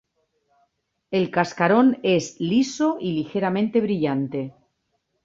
El 1.11 1.29
cascarón 1.29 1.99
es 2.01 2.39
liso 2.39 2.97
y 2.99 3.11
ligeramente 3.11 3.81
brillante. 3.81 4.55